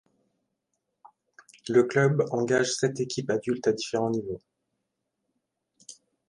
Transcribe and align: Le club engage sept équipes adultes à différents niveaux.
Le 1.69 1.83
club 1.83 2.25
engage 2.31 2.71
sept 2.71 2.99
équipes 2.99 3.29
adultes 3.29 3.67
à 3.67 3.71
différents 3.71 4.09
niveaux. 4.09 4.41